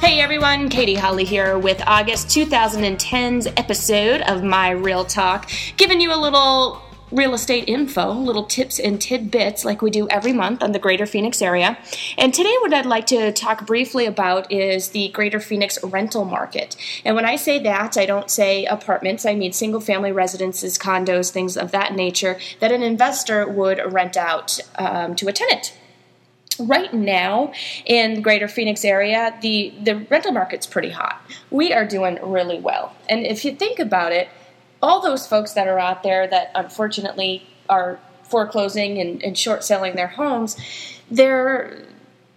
[0.00, 6.10] Hey everyone, Katie Holly here with August 2010's episode of My Real Talk, giving you
[6.10, 6.80] a little
[7.12, 11.04] real estate info, little tips and tidbits like we do every month on the greater
[11.04, 11.76] Phoenix area.
[12.16, 16.76] And today, what I'd like to talk briefly about is the greater Phoenix rental market.
[17.04, 21.30] And when I say that, I don't say apartments, I mean single family residences, condos,
[21.30, 25.74] things of that nature that an investor would rent out um, to a tenant
[26.58, 27.52] right now
[27.86, 31.22] in the greater phoenix area the, the rental market's pretty hot.
[31.50, 32.94] We are doing really well.
[33.08, 34.28] And if you think about it
[34.82, 39.96] all those folks that are out there that unfortunately are foreclosing and, and short selling
[39.96, 40.56] their homes,
[41.10, 41.82] they're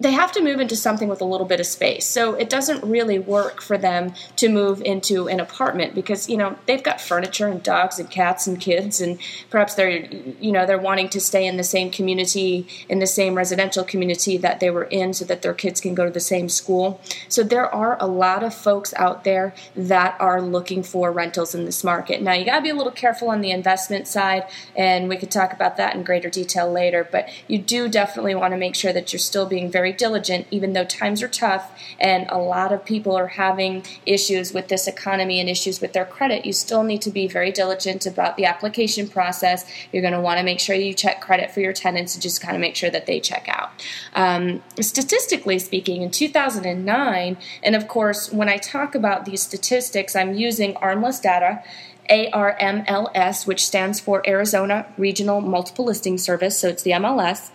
[0.04, 2.06] they have to move into something with a little bit of space.
[2.06, 6.58] So it doesn't really work for them to move into an apartment because you know
[6.66, 9.18] they've got furniture and dogs and cats and kids and
[9.50, 10.06] perhaps they're
[10.42, 14.36] you know they're wanting to stay in the same community in the same residential community
[14.36, 17.00] that they were in so that their kids can go to the same school.
[17.30, 21.64] So there are a lot of folks out there that are looking for rentals in
[21.64, 22.22] this market.
[22.22, 24.44] Now you got to be a little careful on the investment side
[24.76, 28.52] and we could talk about that in greater detail later, but you do definitely want
[28.52, 32.26] to make sure that you're still being very diligent, even though times are tough and
[32.30, 36.46] a lot of people are having issues with this economy and issues with their credit.
[36.46, 39.66] You still need to be very diligent about the application process.
[39.92, 42.42] You're going to want to make sure you check credit for your tenants and just
[42.42, 43.72] kind of make sure that they check out.
[44.14, 50.34] Um, statistically speaking, in 2009, and of course, when I talk about these statistics, I'm
[50.34, 51.64] using ARMLS data.
[52.10, 57.52] ARMLS, which stands for Arizona Regional Multiple Listing Service, so it's the MLS.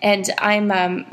[0.00, 1.06] And I'm um,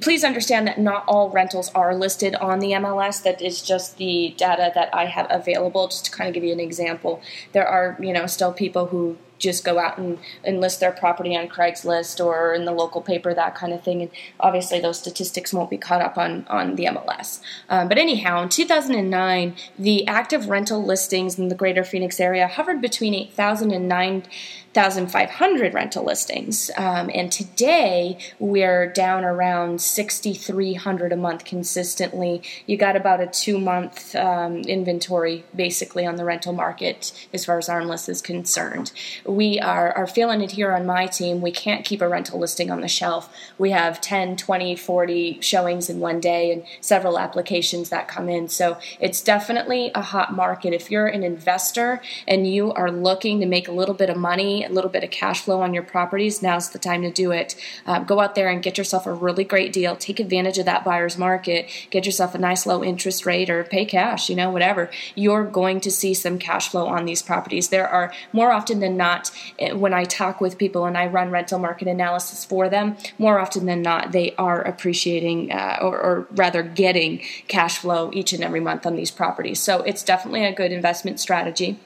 [0.00, 3.22] please understand that not all rentals are listed on the MLS.
[3.22, 5.86] That is just the data that I have available.
[5.88, 7.20] Just to kind of give you an example,
[7.52, 11.36] there are you know still people who just go out and, and list their property
[11.36, 14.02] on Craigslist or in the local paper, that kind of thing.
[14.02, 14.10] And
[14.40, 17.40] obviously, those statistics won't be caught up on, on the MLS.
[17.68, 22.80] Um, but anyhow, in 2009, the active rental listings in the greater Phoenix area hovered
[22.80, 26.70] between 8,000 and 9,500 rental listings.
[26.76, 32.42] Um, and today, we're down around 6,300 a month consistently.
[32.66, 37.58] You got about a two month um, inventory basically on the rental market as far
[37.58, 38.92] as ARMLS is concerned
[39.28, 41.40] we are, are feeling it here on my team.
[41.40, 43.32] We can't keep a rental listing on the shelf.
[43.58, 48.48] We have 10, 20, 40 showings in one day and several applications that come in.
[48.48, 50.72] So it's definitely a hot market.
[50.72, 54.64] If you're an investor and you are looking to make a little bit of money,
[54.64, 57.56] a little bit of cash flow on your properties, now's the time to do it.
[57.86, 59.96] Uh, go out there and get yourself a really great deal.
[59.96, 61.68] Take advantage of that buyer's market.
[61.90, 64.90] Get yourself a nice low interest rate or pay cash, you know, whatever.
[65.14, 67.68] You're going to see some cash flow on these properties.
[67.68, 71.06] There are more often than not not, eh, when I talk with people and I
[71.06, 75.98] run rental market analysis for them, more often than not, they are appreciating uh, or,
[75.98, 79.60] or rather getting cash flow each and every month on these properties.
[79.60, 81.78] So it's definitely a good investment strategy.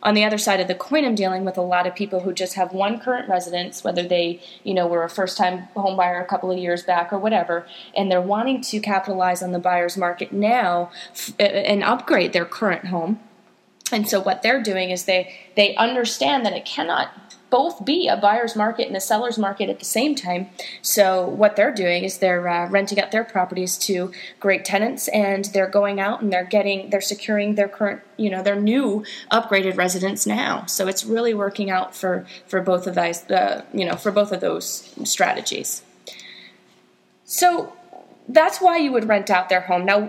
[0.00, 2.32] On the other side of the coin, I'm dealing with a lot of people who
[2.32, 6.24] just have one current residence, whether they, you know, were a first-time home buyer a
[6.24, 7.66] couple of years back or whatever,
[7.96, 12.86] and they're wanting to capitalize on the buyer's market now f- and upgrade their current
[12.86, 13.18] home
[13.92, 17.10] and so what they're doing is they they understand that it cannot
[17.50, 20.50] both be a buyer's market and a seller's market at the same time.
[20.82, 25.46] So what they're doing is they're uh, renting out their properties to great tenants, and
[25.46, 29.76] they're going out and they're getting they're securing their current you know their new upgraded
[29.76, 30.66] residents now.
[30.66, 34.32] So it's really working out for for both of those uh, you know for both
[34.32, 35.82] of those strategies.
[37.24, 37.72] So
[38.28, 40.08] that's why you would rent out their home now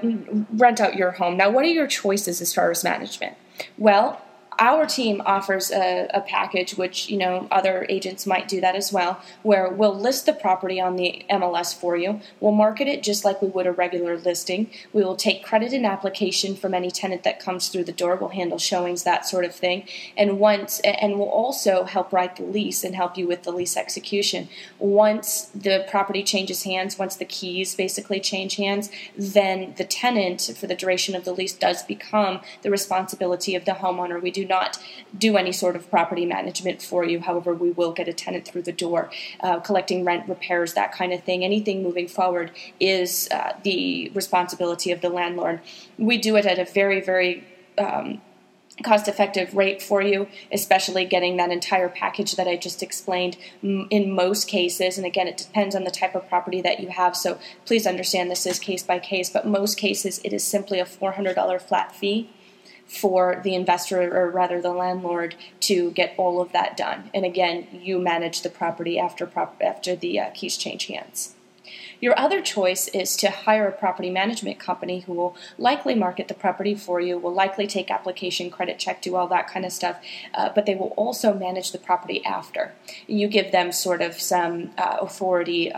[0.52, 3.36] rent out your home now what are your choices as far as management
[3.78, 4.22] well,
[4.60, 8.92] our team offers a, a, package, which you know other agents might do that as
[8.92, 12.20] well, where we'll list the property on the MLS for you.
[12.40, 14.70] We'll market it just like we would a regular listing.
[14.92, 18.18] We will take credit and application from any tenant that comes through the door.
[18.18, 22.44] We'll handle showings, that sort of thing, and once and we'll also help write the
[22.44, 24.50] lease and help you with the lease execution.
[24.78, 30.68] Once the property changes hands, once the keys basically change hands, then the tenant for
[30.68, 34.22] the duration of the lease does become the responsibility of the homeowner.
[34.22, 34.78] We do not
[35.18, 37.22] do any sort of property management for you.
[37.22, 39.10] However, we will get a tenant through the door,
[39.40, 41.46] uh, collecting rent, repairs, that kind of thing.
[41.46, 45.62] Anything moving forward is uh, the responsibility of the landlord.
[45.98, 47.46] We do it at a very, very
[47.78, 48.22] um,
[48.84, 54.12] cost effective rate for you, especially getting that entire package that I just explained in
[54.12, 54.98] most cases.
[54.98, 57.16] And again, it depends on the type of property that you have.
[57.16, 60.86] So please understand this is case by case, but most cases it is simply a
[60.86, 62.30] $400 flat fee
[62.90, 67.10] for the investor or rather the landlord to get all of that done.
[67.14, 71.36] And again, you manage the property after prop- after the uh, keys change hands.
[72.02, 76.34] Your other choice is to hire a property management company who will likely market the
[76.34, 79.98] property for you, will likely take application, credit check, do all that kind of stuff,
[80.34, 82.74] uh, but they will also manage the property after.
[83.06, 85.72] You give them sort of some uh, authority.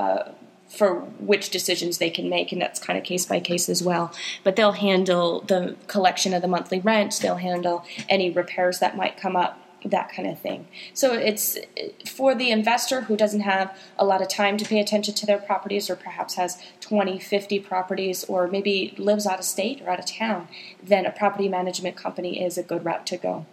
[0.71, 4.13] For which decisions they can make, and that's kind of case by case as well.
[4.43, 9.17] But they'll handle the collection of the monthly rent, they'll handle any repairs that might
[9.17, 10.67] come up that kind of thing.
[10.93, 11.57] So it's
[12.05, 15.39] for the investor who doesn't have a lot of time to pay attention to their
[15.39, 19.99] properties or perhaps has 20, 50 properties or maybe lives out of state or out
[19.99, 20.47] of town,
[20.83, 23.45] then a property management company is a good route to go.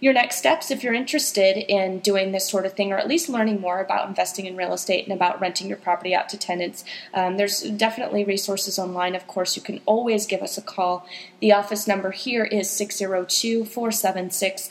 [0.00, 3.28] Your next steps, if you're interested in doing this sort of thing or at least
[3.28, 6.84] learning more about investing in real estate and about renting your property out to tenants,
[7.12, 9.14] um, there's definitely resources online.
[9.14, 11.06] Of course, you can always give us a call.
[11.40, 14.70] The office number here is 602 476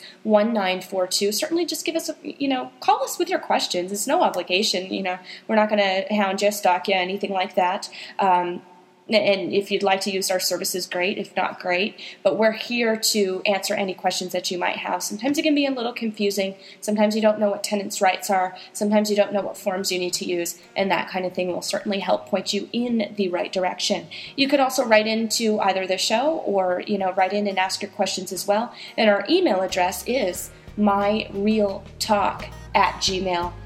[1.04, 1.32] 1942.
[1.32, 3.92] Certainly just give us a, you know, call us with your questions.
[3.92, 4.92] It's no obligation.
[4.92, 5.18] You know,
[5.48, 7.88] we're not going to hound you, stalk you, anything like that.
[8.18, 8.62] Um,
[9.06, 11.18] and if you'd like to use our services, great.
[11.18, 12.00] If not, great.
[12.22, 15.02] But we're here to answer any questions that you might have.
[15.02, 16.54] Sometimes it can be a little confusing.
[16.80, 18.56] Sometimes you don't know what tenants' rights are.
[18.72, 21.48] Sometimes you don't know what forms you need to use, and that kind of thing
[21.48, 24.06] will certainly help point you in the right direction.
[24.36, 27.82] You could also write into either the show or you know write in and ask
[27.82, 28.72] your questions as well.
[28.96, 33.62] And our email address is myrealtalk at gmail.com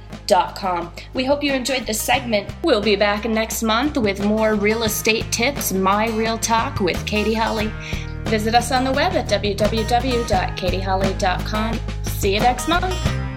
[1.15, 2.49] we hope you enjoyed this segment.
[2.63, 7.35] We'll be back next month with more real estate tips, My Real Talk with Katie
[7.35, 7.73] Holly.
[8.25, 11.81] Visit us on the web at www.katieholly.com.
[12.05, 13.28] See you next month.